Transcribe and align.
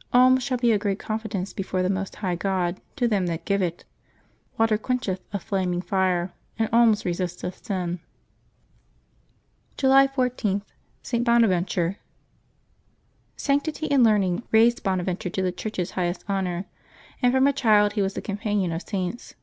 —'^Alms 0.14 0.40
shall 0.40 0.56
be 0.56 0.72
a 0.72 0.78
great 0.78 0.98
confidence 0.98 1.52
before 1.52 1.82
the 1.82 1.90
Most 1.90 2.14
High 2.16 2.36
God 2.36 2.80
to 2.96 3.06
them 3.06 3.26
that 3.26 3.44
give 3.44 3.60
it. 3.60 3.84
Water 4.56 4.78
quencheth 4.78 5.20
a 5.30 5.38
flaming 5.38 5.82
fire, 5.82 6.32
and 6.58 6.70
alms 6.72 7.04
resisteth 7.04 7.66
sin." 7.66 8.00
July 9.76 10.06
I4.~ST. 10.06 11.24
BONAVENTURE. 11.24 11.98
[anctity 13.36 13.88
and 13.90 14.02
learning 14.02 14.44
raised 14.50 14.82
Bonaventure 14.82 15.28
to 15.28 15.42
the 15.42 15.52
Church's 15.52 15.90
highest 15.90 16.24
honors, 16.30 16.64
and 17.20 17.30
from 17.30 17.46
a 17.46 17.52
child 17.52 17.92
he 17.92 18.00
was 18.00 18.14
the 18.14 18.22
companion 18.22 18.72
of 18.72 18.80
Saints. 18.80 19.34